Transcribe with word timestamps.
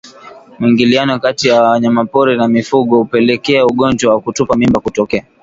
Mwingiliano 0.59 1.19
kati 1.19 1.47
ya 1.47 1.61
wanyamapori 1.63 2.37
na 2.37 2.47
mifugo 2.47 2.97
hupelekea 2.97 3.65
ugonjwa 3.65 4.13
wa 4.15 4.21
kutupa 4.21 4.55
mimba 4.55 4.79
kutokea 4.81 5.25